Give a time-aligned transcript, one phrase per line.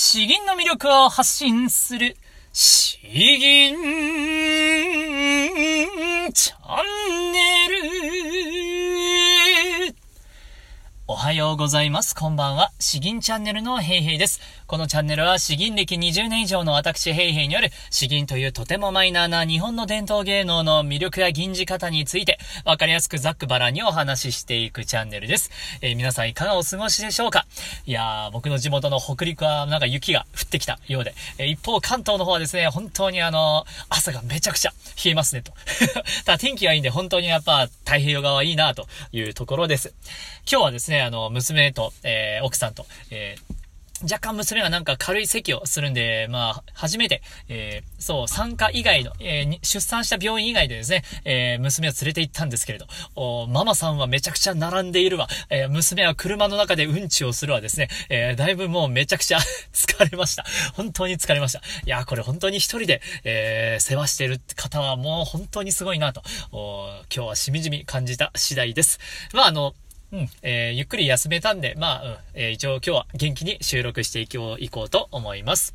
[0.00, 2.16] 詩吟の魅力を発信する、
[2.52, 3.74] 詩吟
[6.32, 6.97] チャン
[11.18, 12.14] はようございます。
[12.14, 12.70] こんばんは。
[12.78, 14.40] 詩吟チャンネルのヘイヘイです。
[14.68, 25.50] このチャンネルは詩吟歴20年以上の私ヘイヘイによる詩吟というとてもマイナーな日本の伝統芸能の魅力や吟じ方についてわかりやすくざっくばらにお話ししていくチャンネルです。
[25.82, 27.46] えー、皆さんいかがお過ごしでしょうか？
[27.84, 34.70] いやー、僕の地元の北陸はなんか雪が降ってきたようで、えー、一方関東の方はですね、本当にあの朝がめちゃくちゃ
[35.04, 35.52] 冷えますねと。
[36.24, 39.92] ただ天気がいいんで本当にやっぱ太平洋側はいいなというところです。
[40.48, 43.58] 今日はですね、あの、娘と、えー、奥さんと、えー
[44.02, 59.38] 若干娘がなんか軽い咳をするんで、まあ、初めて、えー、そう、産科以外の、えー、出産した病院以外でですね、えー、娘を連れて行ったんですけれど、おママさんはめちゃくちゃ並んでいるわ、えー、娘は車の中でうんちをするわですね、えー、だいぶもうめちゃくちゃ
[59.74, 60.44] 疲れました。
[60.74, 61.58] 本当に疲れました。
[61.58, 69.00] いや、これ本当に一人で、えー、世話してる方はもう本当にすごいなと、お今日はしみじみ感じた次第です。
[69.32, 69.74] まあ、あの、
[70.12, 75.74] うん、えー、ゆっくり休めたんで、まあ、うん、えー、一応今日は元気に収録していこう、いこうと思います。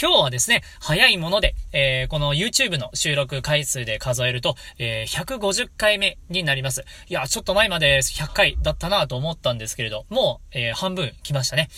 [0.00, 6.84] 今日はですね、早いもので、えー、この YouTube の収録回数で数えると、えー、150回目になります。
[7.08, 11.68] いや、ちょっと前まで100回だったなと思ったんですけれど、もう、えー、半分来ましたね。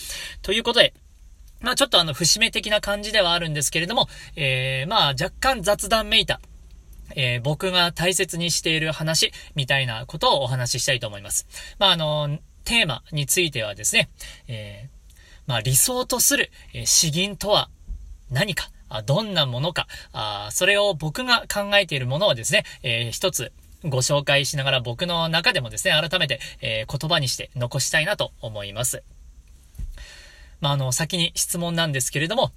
[0.40, 0.94] ということで、
[1.60, 6.40] まあちょっとあの、節目的な感じではあるんですけれども、えー、まあ若干雑談めいた、
[7.14, 11.46] えー、僕が大切にしている話みたいなことをお話ししたいと思います。
[11.78, 14.08] まあ、あの、テーマについてはですね、
[14.48, 15.10] えー、
[15.46, 17.70] まあ、理想とする、えー、詩吟とは
[18.30, 23.52] 何か、あどんなものかあ、それを僕が考えているものをですね、えー、一つ
[23.84, 29.02] ご紹介しながら僕の中でもですね、改めて、えー、言葉にして残したいなと思います。
[30.60, 32.52] まあ、あの、先に質問なんですけれども、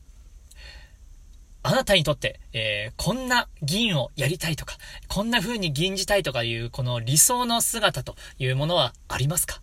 [1.70, 4.76] あなたにとって、えー、こんな議員をやりたいとか、
[5.08, 9.62] こんな風に議員じたいとかいう、この理想の姿というものはありますか？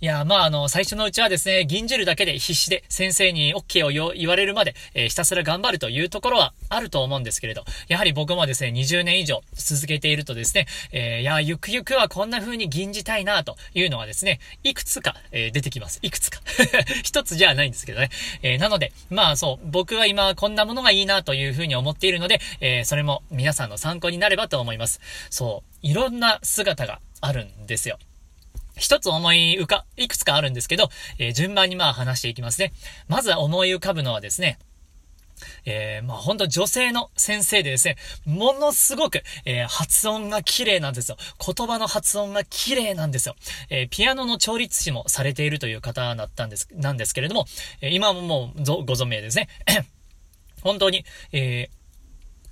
[0.00, 15.98] いや、まあ、あの、最初のうちはですね、銀じるだけで必死で先生に OK を言われるまで、えー、ひたすら頑張るというところはあると思うんですけれど、やはり僕もですね、20年以上続けているとですね、えー、いや、ゆくゆくはこんな風に銀じたいなというのはですね、いくつか、えー、出てきます。
[16.02, 16.40] いくつか。
[17.02, 18.10] 一つじゃないんですけどね。
[18.44, 25.00] え、なので、まあそう、僕は今こんなものがいいなという風に思っているので、え、それも皆さんの参考になればと思います。
[25.28, 27.98] そう、いろんな姿があるんですよ。
[28.78, 32.72] 一つ思い浮か、いくつかあるんですけど、えー、順番にまあ話していきますね。
[33.08, 34.58] まずは思い浮かぶのはですね、
[35.64, 41.16] えー、まあ本当女性の先生でですね、ものすごく、えー、発音が綺麗なんですよ。
[41.44, 43.36] 言葉の発音が綺麗なんですよ。
[43.70, 47.46] えー、ピアノの調律師もされているという方だったんです、なんですけれども、
[47.80, 49.48] え、今ももうご存命ですね。
[50.62, 51.70] 本当に、え、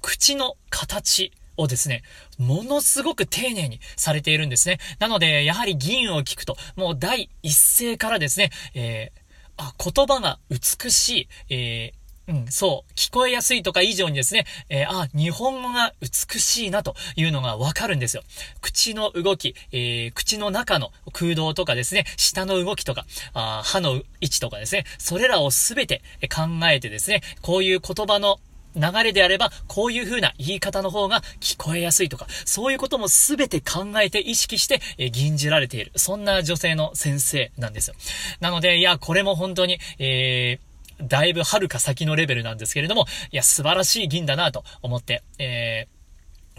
[0.01, 2.03] 口の形、をですね、
[2.39, 4.79] ものすごく丁寧にされているんですね。
[4.99, 9.21] なので、やはり議員を聞くと、もう第一声からですね、えー、
[9.57, 12.93] あ、言葉が美しい、えーうん、そう。
[12.95, 18.25] 聞こえやすいとか以上にですね、えー、あ、日本語が美しいなというのがわかるんですよ。
[18.61, 28.41] 口の動き、えー、口の中の空洞とかですね、舌の動きとか、あ歯の位置とかですね、それらをすべて考えてですね、こういう言葉の
[28.77, 35.93] 流れであれば、こういう風な言い方の方が聞こえやすいとか、そういうことも全て考えて意識して、え吟じられている。
[35.97, 37.97] そんな女性の先生なんですよ。
[38.41, 45.89] なので、いや、これも本当に、えー、だいぶ遥か先のレベルなんですけれども、いや、素晴らしい銀だなと思って、え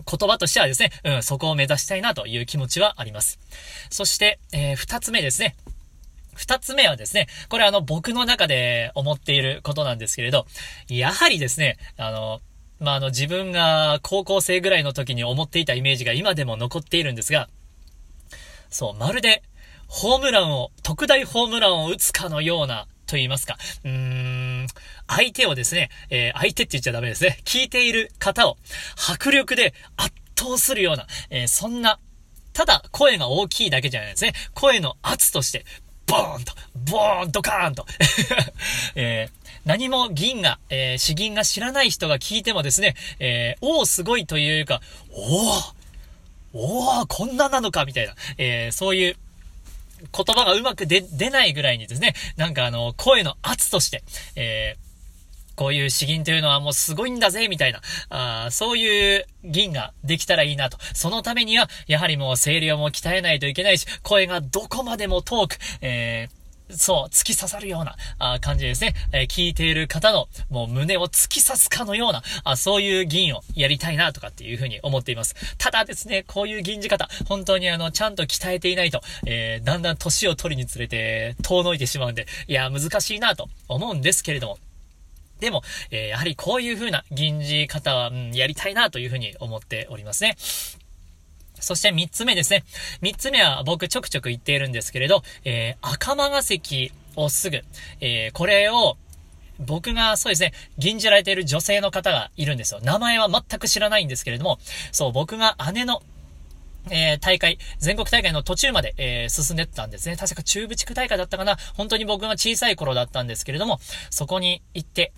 [0.03, 3.39] ー、言葉としてはですね、うん、そこを目指したいなという気持ちはあります。
[3.89, 5.55] そして、えー、二つ目ですね。
[6.37, 10.45] 二つ目はですね、これあの僕の中で思っていることなんですけれど、
[10.87, 12.41] やはりですね、あの、
[12.79, 17.49] まあ、あの自分が高校生ぐらいの時に思っていたイメージが今でも残っているんですが、
[18.69, 19.43] そう、まるで、
[19.87, 23.91] ホームランを、特大ホームランを打つかのような、と言いますか、うー
[24.63, 24.67] ん、
[25.07, 27.39] 相手をですね、えー、相手って言っちゃダメですね。
[27.45, 28.57] 聞いている方を
[29.09, 31.99] 迫力で圧倒するような、えー、そんな、
[32.51, 34.33] ただ声が大きいだけじゃないですね。
[34.53, 35.65] 声の圧として
[36.07, 36.53] ボーンと、
[36.89, 37.85] ボーンとカーンと。
[38.95, 44.81] えー、何も銀が、えー、詩銀が知らない人が聞いてもですね、えー、おおすごいというか、
[45.11, 45.77] おお
[46.53, 49.17] おおこんななのかみたいな、えー、そういう
[50.15, 54.03] 言葉がうまく出、出ないぐらいにですね、なんかあの、声の圧として、
[54.35, 54.86] えー、
[55.57, 60.77] こういう詩吟というのはもうすごいんだぜ、みたいな、あそういう銀ができたらいいなと。
[60.93, 66.37] そのためには、やはりもう声量も鍛えないといけないし、声がどこまでも遠く、えー
[66.69, 68.93] そう、突き刺さるようなあ感じですね。
[69.13, 75.35] えー、聞いている方のもう胸を突き刺すかのような、あそういう銀をやりたいなとかっていうふうに思っています。
[75.57, 84.59] ただですね、こういう銀字方、本当にあの、ちゃんと鍛えていないと、えー、だんだん年を取りにつれて遠のいてしまうんで、いや、難しいなと思うんですけれども、
[85.39, 85.61] でも、
[85.91, 90.35] えー、やはりこういう風な銀字方は、うん、やりたいなというふうに思っておりますね。
[91.59, 92.63] そして三つ目ですね。
[93.01, 97.63] 三つ目は僕ちょくちょく言っているんですけれど、えー、赤間が関をすぐ、
[97.99, 98.97] えー、これを、
[99.59, 102.79] 僕がそうですね、銀じられている女性の方がいるんですよ。
[102.83, 104.59] 名前は全く知らないんですけれども、
[104.91, 106.03] そう、僕が姉の
[106.89, 110.15] えー、大会、全国大会の途中まで、えー、進んでったんですね。
[110.15, 111.57] 確か中部地区大会だったかな。
[111.75, 113.79] 本当に僕が小さい頃だったんですけれども、
[114.09, 115.11] そこに行って、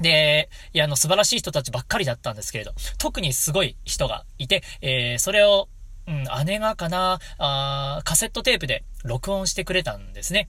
[0.00, 5.68] で、いや、あの、素晴らしい人たちばっかりだったんですけれど、特にすごい人がいて、えー、それを、
[6.06, 10.48] うん、姉がかな、あカセットテープで録音してくれたんですね。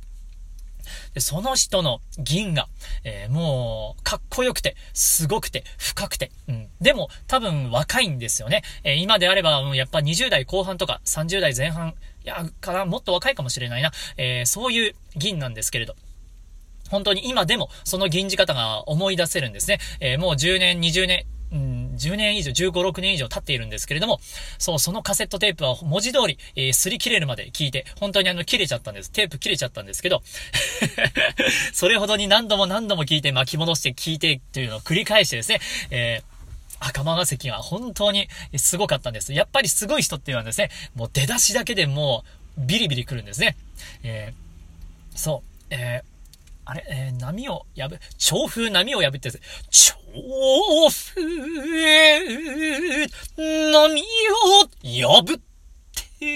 [1.14, 2.68] で、その人の銀が、
[3.04, 6.70] えー、もう、かっこよくて、すごくて、深くて、うん。
[6.80, 8.64] でも、多分若いんですよね。
[8.84, 13.92] えー、今であれば、やっぱ20代後半とか30代前半、いや、かな、もっと若いかもしれないな。
[14.18, 15.96] えー、そういう銀なんですけれど。
[16.90, 19.80] 本当に今でもその銀じ方が思い出せるんですね。
[20.00, 24.20] えー、もう10年、20年、うん、10年以上、15、6年以上経っているんですけれども、
[24.58, 29.12] そう、そのカセットテープは文字通り、えー、擦り切れるまで聞いて、本当にあの、切れちゃったんです。
[29.12, 30.22] テープ切れちゃったんですけど、
[31.74, 35.60] それほどに何度も何度も聞いて巻き戻して聞いてっていうのを繰り返してですね、
[35.92, 36.38] えー
[36.80, 39.34] 赤間が関は本当にすごかったんです。
[39.34, 42.24] やっぱりすごい人っていうのはですね、もう出だしだけでも
[42.56, 43.58] うビリビリ来るんですね。
[44.04, 45.42] えー、そ
[45.72, 45.74] う。
[45.74, 46.17] えー
[46.70, 49.40] あれ、えー、波を破、調風波を破ってです。
[49.72, 49.96] 調
[51.16, 51.24] 風
[53.72, 54.04] 波
[54.44, 54.68] を
[55.14, 55.40] 破っ
[56.20, 56.28] て、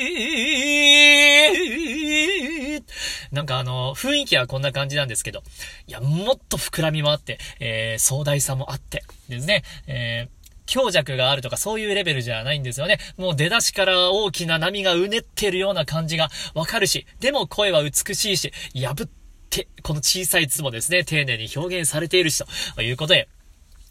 [3.34, 5.44] なんかあの、雰囲気はこんな感じなんですけど、
[5.88, 12.98] いや、もっと膨らみもあって、えー、壮大さもあってですね、えー強弱があるとかそういうレベルじゃないんですよね。
[13.18, 19.21] もう出だしから大きな波がうねってるような感じがわかるし、でも声は美しいし、破って
[19.52, 22.44] て、この小さいつもですね、丁寧に表現されているし、
[22.76, 23.28] ということで、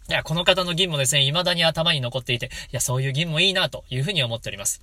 [0.09, 4.83] いや、この方の銀もですね、未だに頭に残っていて、いや、そういう銀もいいな、というふうに思っております。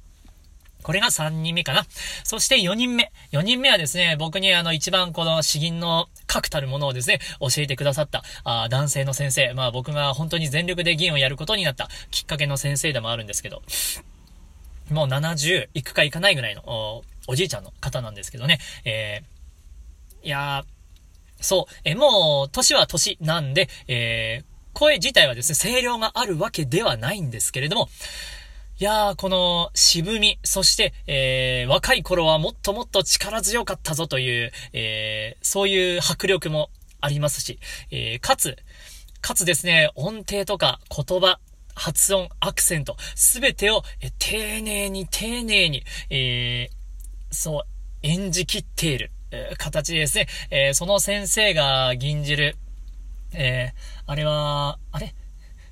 [0.83, 1.85] これが3人目かな。
[2.23, 3.11] そして4人目。
[3.33, 9.53] 4人目はですね、僕にあの一番この詩吟の確たるものをですね、教えてくださったあ男性の先生。
[9.53, 13.63] まあ僕が本当に全力で銀をやることになったきっかけの先生でもあるんですけど、
[14.89, 19.36] もう70いくかいかないぐらいのおおじいちゃんの方なんですけどね、えー
[20.27, 27.87] いやー、そう、え、もう、年は年なんで、えー、声自体はですね、声量があるわけではないんですけれども、
[28.77, 37.57] いやー、この渋み、そして、えー、若い頃はもっともっと力強かったぞという、えー、そういう迫力もありますし、
[37.89, 38.57] えー、かつ、
[39.21, 41.39] かつですね、音程とか言葉、
[41.73, 47.63] 発音、アクセント、すべてを、え丁寧に丁寧に、えー、そう、
[48.01, 49.11] 演じきっている。
[49.57, 50.27] 形ですね。
[50.49, 52.55] えー、その先生が吟じる、
[53.33, 55.13] えー、あれは、あれ？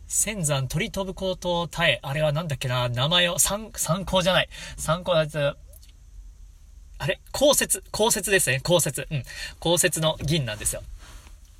[0.07, 4.49] 仙山鳥飛ぶ高等耐え、あれはなんだっけな、名前を、参、参考じゃない。
[4.77, 5.57] 参考だと、
[6.97, 7.19] あれ？
[7.31, 8.59] 降雪、降雪ですね。
[8.61, 9.01] 降雪。
[9.01, 9.23] うん。
[9.59, 10.83] 降雪の銀なんですよ。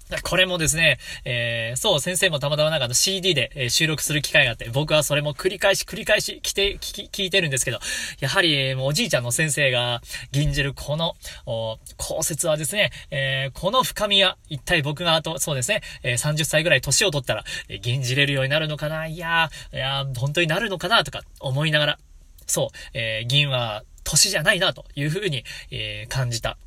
[0.23, 7.79] これもですね、えー、そう、先生もたまたまなんかの CD で、収録する機会があって、僕はそれも繰り返し繰り返し来て、聞、聞いてるんですけど、
[8.19, 11.15] やはり、もうおじいちゃんの先生が吟じるこの、
[11.47, 21.99] お、考説はですね、えー、この深みは、一体僕があと、そうですね、えー、30歳ぐらい年を取ったら、え、吟じれるようになるのかないやー、いやー、本当になるのかなとか思いながら、
[22.45, 26.57] そう、え、銀は年じゃないなというふうに、え、感じた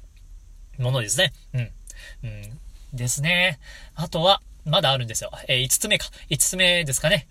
[0.76, 1.33] ものですね。
[1.54, 1.61] うん。
[2.25, 2.61] うん
[2.92, 3.59] ですね。
[3.95, 5.30] あとは、まだあるんですよ。
[5.49, 6.07] えー、5つ目か。
[6.30, 7.26] 5つ目ですかね。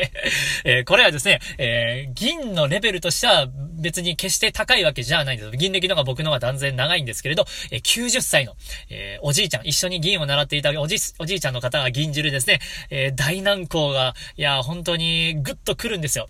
[0.64, 3.48] えー、これはですね、えー、銀のレベルとしては
[3.78, 5.56] 別に決して高いわけじゃないんです。
[5.56, 8.56] 銀歴のが僕のが断然長いんですけれど、えー、90歳の、
[8.90, 12.60] えおじいちゃん、一緒に銀を習っていたおじ、おじいちゃんの方が銀汁ですね、
[12.90, 16.28] え大難航が、いや、本当にぐっと来るんですよ。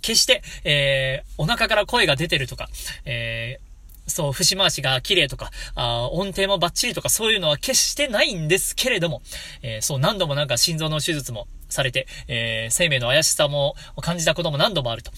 [0.00, 2.68] 決して、えお腹から声が出てるとか、
[3.04, 3.58] え
[4.06, 9.22] そう、節回しが綺麗とか、あ音程もバッチリとかそういうのは決してないんですけれども、
[9.62, 15.12] えー、そう、何度もなんか心臓の手術もされて、えー、生命の怪しさも感じたことも何度もあると。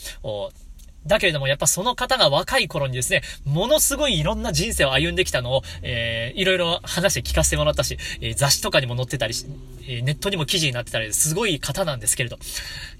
[1.06, 9.46] だけれども、やっぱその方が若い頃にですね、ものすごいいろんな人生を歩んできたのを、えー、いろいろ話して聞かせてもらったし、えー、雑誌とかにも載ってたりし、
[9.86, 12.38] えー、ネットにも記事になってたり、すごい方なんですけれど、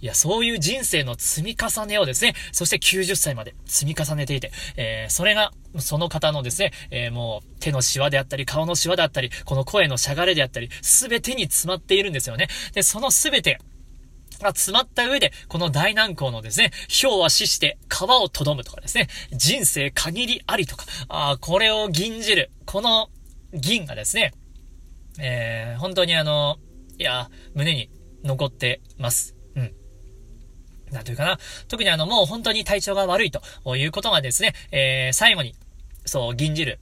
[0.00, 12.48] いや、そういう人生の積み重ねをですね、そして90歳まで積み重ねていて、えー、それが、その方のですね、えー、もう手のシワであったり、顔のシワであったり、この声のしゃがれであったり、すべてに詰まっているんですよね。
[12.74, 13.58] で、そのすべて、
[14.40, 16.70] が詰まった上で、この大難航のですね、
[17.02, 23.08] 氷は死して川をとどむとかですね、人生限りありとか、あこれを吟じる、この
[23.52, 24.32] 銀がですね、
[25.18, 26.58] えー、本当にあの、
[26.98, 27.90] いや、胸に
[28.24, 29.36] 残ってます。
[29.54, 29.72] うん。
[30.90, 31.38] なんというかな。
[31.68, 35.54] 特にあの、もう本当に体調が悪いということがですね、えー、最後に、
[36.04, 36.80] そう、銀じる。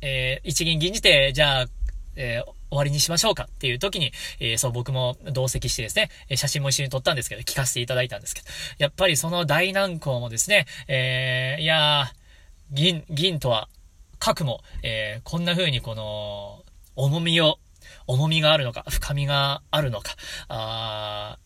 [0.00, 1.66] えー、一銀銀じて、じゃあ、
[2.16, 8.46] えー、終わりにしましょうかっていう時に、えー、そう僕も同席してですね、写真も一緒に撮ったんですけど、聞かせていただいたんですけど、
[8.78, 13.68] やっぱりその大難航もですね、えー、いやー、銀、銀とは、
[14.18, 16.64] 核も、えー、こんな風にこの、
[16.96, 17.58] 重みを、
[18.06, 20.12] 重みがあるのか、深みがあるのか、
[20.48, 21.38] あ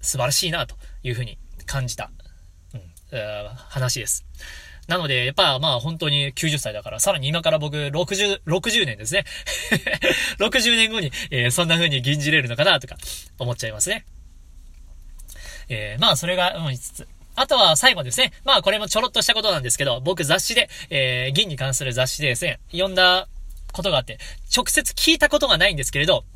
[0.00, 0.74] 素晴らしいなと
[1.04, 2.10] いう風に感じた、
[2.74, 2.80] うん、
[3.54, 4.26] 話です。
[4.92, 9.24] なので、やっぱまあ本当に90歳だから、さらに今から僕60、60年ですね。
[10.38, 12.96] 60年後に、えー、そんな風に吟じれるのかなとか
[13.38, 14.04] 思っちゃいますね。
[15.70, 17.08] えー、まあそれが思いつつ。
[17.36, 18.32] あとは最後ですね。
[18.44, 23.28] まあこれもちょろっとしたことなんですけど、僕雑誌で、えー、銀に関する雑誌でですね、読んだ
[23.72, 24.18] ことがあって、
[24.54, 26.26] 直接聞いたことがないんですけれど、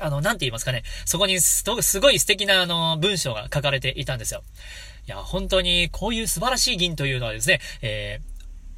[0.00, 0.82] あの、なんて言いますかね。
[1.06, 1.64] そこにす
[2.00, 4.42] ごい素敵なあの、文章が書かれていたんですよ。
[5.10, 8.20] いや、本当にこういう素晴らしい銀というのはですね、え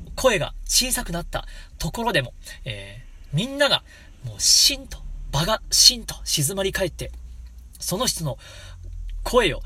[0.06, 1.44] ー、声が小さくなった
[1.78, 2.32] ところでも、
[2.64, 3.82] えー、みんなが
[4.24, 4.96] もうしんと、
[5.30, 7.12] 場がしんと静まり返って、
[7.78, 8.38] その人の
[9.22, 9.60] 声を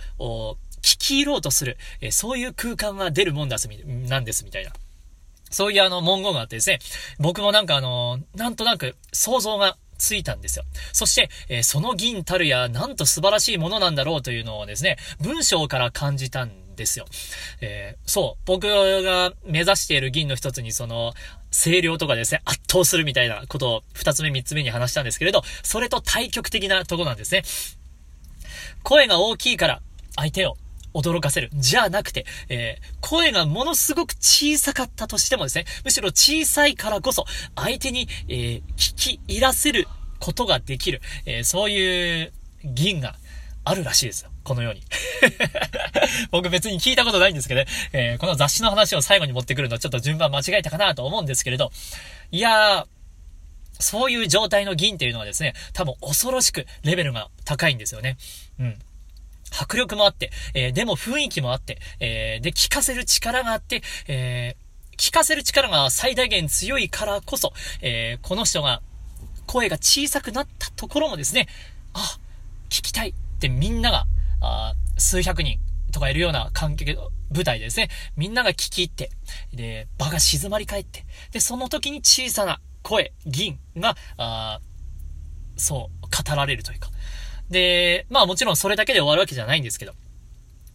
[0.82, 4.73] 聞き入ろうとする、えー、そういう空間が出るもんだすみ、なんですみたいな。
[5.49, 6.80] そういうあの文言があってですね、
[7.20, 10.64] 僕もなんかあの、なんとなく想像がついたんですよ。
[10.92, 17.06] そして、えー、その銀たるや、なんと素晴らしいものなんだろうというのをですね、文章から感じたんですよ。
[17.60, 21.14] えー、そう、僕が目指している銀の一つに、その、
[21.50, 27.42] 声量とかですね、圧倒するみたいなことを二つ目三つ目に話したんですけれど、それと対極的なとこなんですね。
[28.82, 29.80] 声が大きいから
[30.16, 30.56] 相手を
[30.96, 31.50] 驚かせる。
[31.54, 37.24] じゃなくて、えー、声がものすごく小さかったとしてもですね、むしろ小さいからこそ、
[37.54, 39.86] 相手に、えー、聞き入らせる
[40.18, 42.32] ことができる、えー、そういう
[42.64, 43.16] 銀が
[43.64, 44.30] あるらしいですよ。
[44.44, 44.82] このように。
[46.30, 51.72] 僕別に聞いたことないんですけどね、えー、この雑誌の話を最後に持ってくるのはちょっと順番間違えたかなと思うんですけれど、
[52.30, 52.86] いやー、
[53.78, 58.16] そういう状態の銀っていうのはですね、多分恐ろしくレベルが高いんですよね。
[58.58, 58.78] うん。
[59.50, 68.82] 迫力もあって、えー、でも雰囲気もあって、えー、で、聞かせる力があって、えー、聞かせる力が最大限強いからこそ、えこの人が
[69.46, 71.48] 声が小さくなったところもですね、
[71.92, 72.18] あ、
[72.68, 74.06] 聞きたいってみんなが、
[74.40, 75.58] あ数百人
[75.92, 76.96] とかいるような関係、
[77.30, 79.10] 舞台でですね、みんなが聞き入って、
[79.52, 84.60] で、場が静まり返って、で、その時に小さな声、銀が、あ
[85.56, 86.90] そう、語られるというか、
[87.50, 89.92] で、まあもちろんそれだけで終わるわけじゃないんですけど、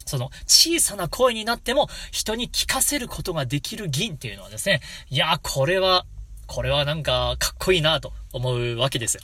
[0.05, 6.05] その小さな声になっても人に聞かせることができる銀っていうのはですね、いや、これは、
[6.47, 9.21] これはなんかかっこいいなと思うわけですよ。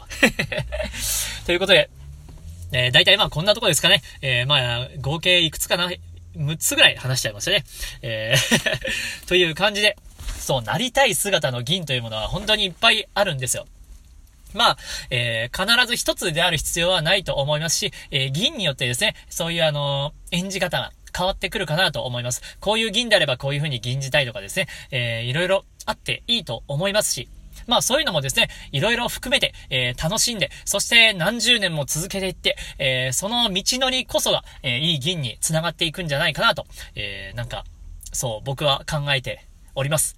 [1.45, 1.89] ということで、
[2.71, 4.01] えー、大体まあこんなとこですかね。
[4.21, 5.89] えー、まあ合計いくつかな、
[6.37, 7.65] 6つぐらい話しちゃいましたね。
[8.01, 9.97] えー という感じで、
[10.39, 13.65] そう、なりたい姿の銀というものは本当にいっぱいあるんですよ。
[14.57, 14.77] まあ、
[15.09, 22.41] えー、必ず一つである必要はないと思いますし、えー、銀によってですね、そういうあのー、演じ方が変わってくるかなと思います。
[22.59, 27.29] こういう銀であればこういう風に銀じたいとかですね、えー、いろいろあっていいと思いますし、
[27.65, 37.63] まあそういうのもですね、いろいろ含めて、えー、楽しんで、そして何十年も続けていって、えー、その道のりこそが、えー、いい銀に繋がっていくんじゃないかなと、え、なんか、
[38.13, 39.46] そう、僕は考えて
[39.77, 40.17] おります。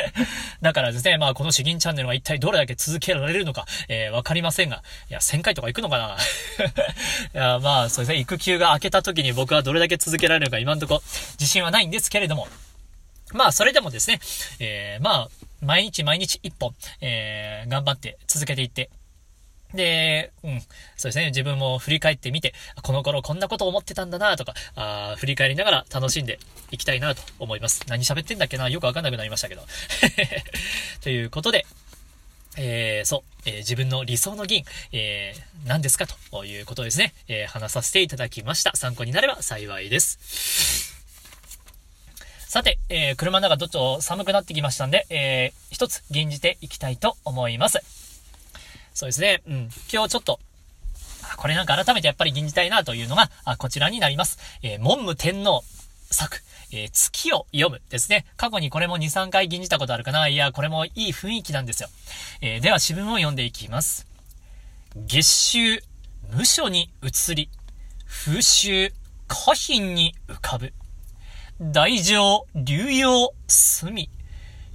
[0.62, 6.16] だからですね、まあこの詩吟チャンネルは一体どれだけ続けられるのか、えー、わかりませんが、いや、1000回とか行くのかな？
[6.16, 11.02] いや、まあそうですね、育休が明けた時に僕はどれだけ続けられるか今んとこ
[11.38, 12.48] 自信はないんですけれども、
[13.32, 14.20] まあそれでもですね、
[14.58, 18.88] えー、まあ、毎日毎日一本、えー、頑張って続けていって、
[19.74, 20.60] で、うん、
[20.96, 26.38] そうですね、自分も振り返ってみて、この頃こんなこと思ってたんだなとか、あ振り返りながら楽しんで
[26.70, 27.82] いきたいなと思います。
[27.88, 28.68] 何喋ってんだっけな？
[28.68, 29.62] よくわかんなくなりましたけど。
[31.02, 31.66] ということで、
[32.56, 38.76] えー、そう、えー、自分の理想の銀、えー、何ですかということですね、えー、話させていただきました。
[38.76, 40.94] 参考になれば幸いです。
[42.48, 48.03] さて、えー、車の中どっと寒くなってきましたんで、えー、一つ吟じていきたいと思います。
[48.94, 49.54] そうですね、うん。
[49.92, 50.38] 今日ちょっと、
[51.36, 54.38] これなんか改めてやっぱり吟じたいなというのが、あこちらになります。
[54.62, 55.64] えー、文武天皇
[56.10, 56.38] 作、
[56.70, 58.24] えー、月を読むですね。
[58.36, 61.88] 過去にこれも2、3回吟じたことあるかないや、これもいい雰囲気なんですよ。
[62.40, 64.06] えー、では、詩文を読んでいきます。
[64.94, 65.82] 月収、
[66.32, 67.50] 無所に移り、
[68.06, 68.92] 風習、
[69.26, 70.72] 下品に浮かぶ。
[71.60, 74.08] 大乗、流用、隅。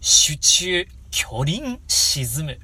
[0.01, 2.59] 手中、巨輪、沈む。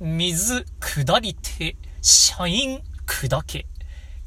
[0.00, 3.66] 水、下りて、社員、砕け。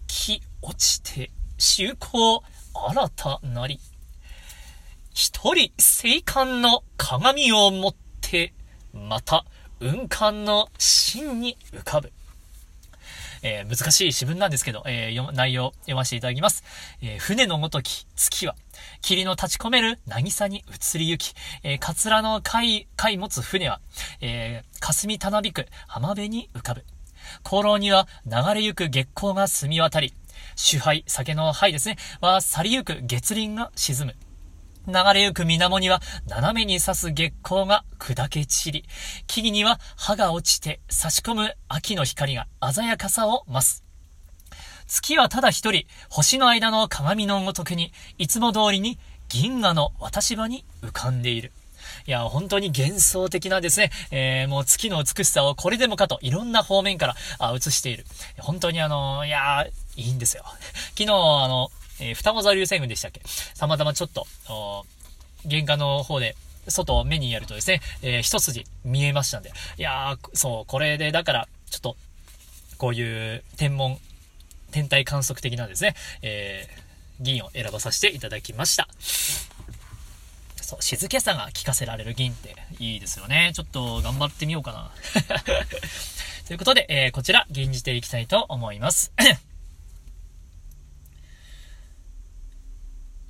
[0.05, 3.79] 木、落ちて、周行、新たなり。
[5.13, 8.53] 一人、聖観の鏡を持って、
[8.93, 9.45] また、
[9.79, 12.11] 雲観の真に浮かぶ。
[13.41, 16.63] えー、難しい詩文なんですけど、えー、内容読ませていただきます。
[17.01, 18.55] えー、船のごとき月は、
[19.01, 23.81] 霧の立ち込める渚に移り行き、えー、カツラの貝、貝持つ船は、
[24.21, 26.83] えー、霞たなびく浜辺に浮かぶ。
[27.43, 30.13] 航路には流れゆく月光が澄み渡り、
[30.55, 34.15] 酒杯、酒の杯ですね、は去りゆく月輪が沈む。
[34.87, 38.85] 流れゆく水面には斜めに刺す月光が砕け散り、
[39.27, 43.90] 木々には葉が落ちて差し込む秋の光が鮮やかさを増す。
[44.91, 51.53] 月はただ一人、星の間の鏡のごとくに、いつも通りに銀河の渡し場に浮かんでいる。
[52.07, 58.05] いや、本当に幻想的なですね、えー、もう月の美しさをこれでもかといろんな方面からあ映している。
[58.39, 60.43] 本当にあの、いやいいんですよ。
[60.89, 61.71] 昨日、あの、
[62.01, 63.21] えー、双子座流星群でしたっけ？
[63.57, 64.27] たまたまちょっと、
[65.45, 66.35] 玄関の方で、
[66.67, 69.53] 外を目にやるとですね、えー、一筋見えましたんで。
[69.77, 71.95] いやー、そう、これで、だから、ちょっと、
[72.77, 73.97] こういう天文、
[74.71, 78.87] 天体観測的なですね、えー、銀を選ばさせていただきました。
[80.71, 83.51] そう、静けさが聞かせられる銀っていいですよね。
[83.53, 84.91] ちょっと頑張ってみようかな。
[86.47, 89.11] ということで、えー、こちら、吟じていきたいと思います。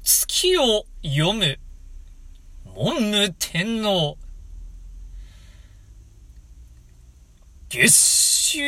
[0.04, 1.60] 月を読む、
[2.66, 4.18] 文武天皇。
[7.70, 8.60] 月収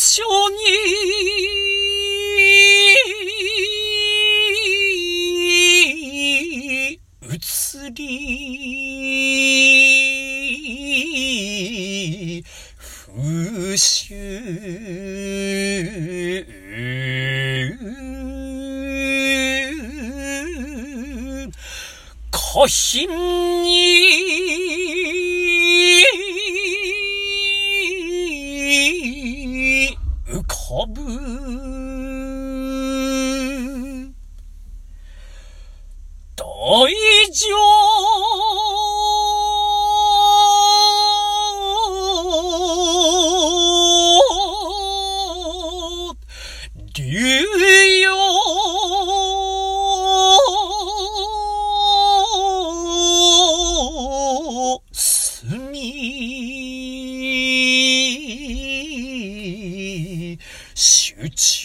[0.00, 0.80] 無所に
[22.30, 24.49] 下品に
[61.40, 61.56] 中。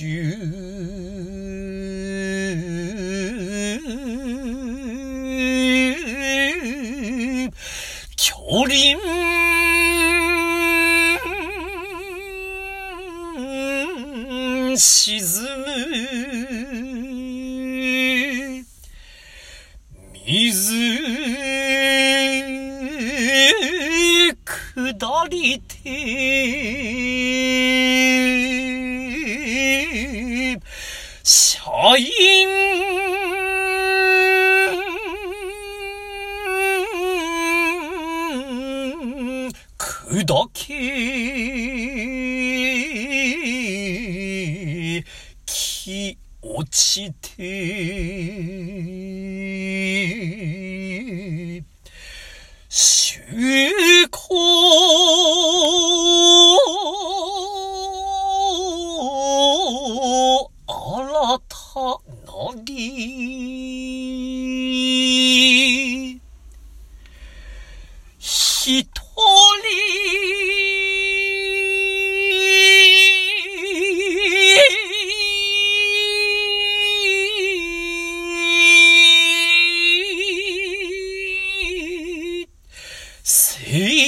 [8.15, 8.33] 距
[8.63, 8.71] 離
[14.77, 15.75] 沈む
[20.25, 21.05] 水。
[24.75, 26.94] 下りて
[40.15, 40.73] 砕け
[45.45, 47.43] 気落ちて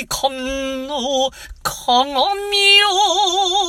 [0.08, 1.32] 間の
[1.64, 2.08] 鏡
[2.84, 3.67] を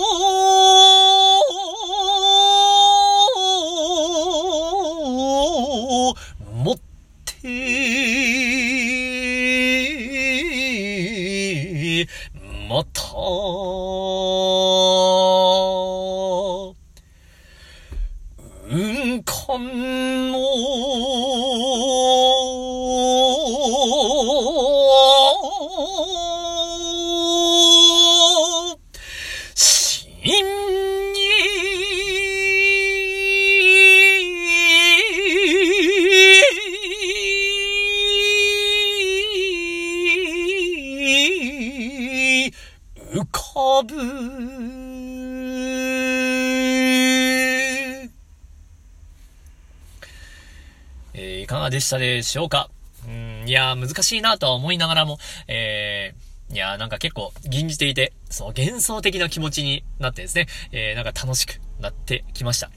[51.78, 52.70] でしたでしょうか？
[53.06, 62.68] うん、いや難しいなとは思いながらも、えー、いやなんか結構、吟じていて、そう、幻想的な気持ちになってですね、えー、なんか楽しくなってきました。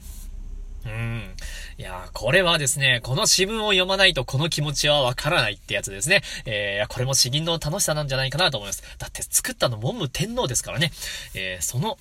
[0.86, 1.34] うん。
[1.78, 6.22] いやこれはですね、この詩文を読まないとこの気持ちはわからないってやつですね。
[6.44, 8.84] えー、これも詩吟の楽しさなんじゃないかなと思います。
[8.98, 10.92] だって作ったの文武天皇ですからね。
[11.34, 11.98] えー、その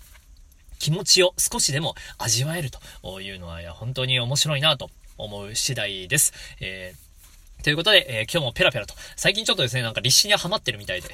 [0.77, 4.91] 気持ちを少しでも味わえるというのは、いや、本当に面白いなと
[5.23, 6.33] 思う次第です。
[6.59, 7.11] えー
[7.63, 11.09] ということで、えー、今日もペラペラと、最近ちょっとですね、なんか立志にはハマってるみたいで。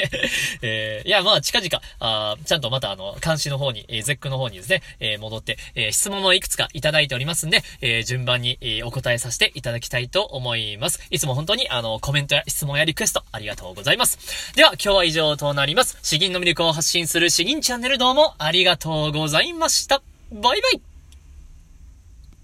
[0.60, 11.00] えー、いや、まあ、近々、あちゃんとまたあの、監視の方に、えー、ゼックの方にですね、えー、戻って、え、質問もいくつかいただいておりますんで、え、順番に、え、お答えさせていただきたいと思います。
[11.10, 14.52] いつも本当に、あの、コメントや質問やリクエスト、ありがとうございます。
[14.54, 15.98] では、今日は以上となります。
[16.02, 20.02] 詩吟の魅力を発信する詩吟チャンネルどうもありがとうございました。
[20.30, 20.97] バイバイ